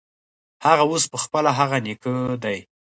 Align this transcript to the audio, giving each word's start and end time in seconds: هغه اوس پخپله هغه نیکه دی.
هغه 0.65 0.83
اوس 0.89 1.03
پخپله 1.13 1.51
هغه 1.59 1.77
نیکه 1.85 2.13
دی. 2.43 2.57